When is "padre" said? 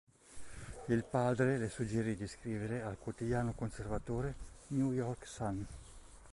1.03-1.59